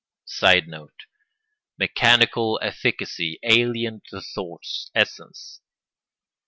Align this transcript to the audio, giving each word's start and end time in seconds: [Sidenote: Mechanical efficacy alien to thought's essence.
[Sidenote: 0.25 1.01
Mechanical 1.77 2.59
efficacy 2.63 3.37
alien 3.43 4.01
to 4.09 4.19
thought's 4.19 4.89
essence. 4.95 5.61